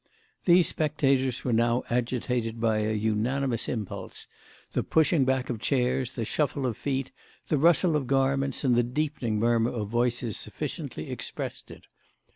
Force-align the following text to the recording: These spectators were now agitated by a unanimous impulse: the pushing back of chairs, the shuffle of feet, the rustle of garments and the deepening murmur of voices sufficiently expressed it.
These 0.45 0.67
spectators 0.67 1.43
were 1.45 1.53
now 1.53 1.83
agitated 1.91 2.59
by 2.59 2.79
a 2.79 2.93
unanimous 2.95 3.69
impulse: 3.69 4.25
the 4.71 4.81
pushing 4.81 5.25
back 5.25 5.51
of 5.51 5.59
chairs, 5.59 6.15
the 6.15 6.25
shuffle 6.25 6.65
of 6.65 6.75
feet, 6.75 7.11
the 7.49 7.59
rustle 7.59 7.95
of 7.95 8.07
garments 8.07 8.63
and 8.63 8.75
the 8.75 8.81
deepening 8.81 9.37
murmur 9.37 9.69
of 9.69 9.89
voices 9.89 10.37
sufficiently 10.37 11.11
expressed 11.11 11.69
it. 11.69 11.83